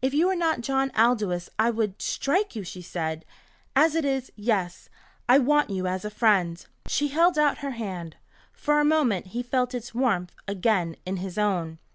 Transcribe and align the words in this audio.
"If 0.00 0.14
you 0.14 0.28
were 0.28 0.34
not 0.34 0.62
John 0.62 0.90
Aldous 0.96 1.50
I 1.58 1.68
would 1.68 2.00
strike 2.00 2.56
you," 2.56 2.64
she 2.64 2.80
said. 2.80 3.26
"As 3.76 3.94
it 3.94 4.06
is 4.06 4.32
yes 4.34 4.88
I 5.28 5.36
want 5.36 5.68
you 5.68 5.86
as 5.86 6.02
a 6.02 6.08
friend." 6.10 6.64
She 6.88 7.08
held 7.08 7.38
out 7.38 7.58
her 7.58 7.72
hand. 7.72 8.16
For 8.54 8.80
a 8.80 8.86
moment 8.86 9.26
he 9.36 9.42
felt 9.42 9.74
its 9.74 9.94
warmth 9.94 10.32
again 10.48 10.96
in 11.04 11.18
his 11.18 11.36
own. 11.36 11.76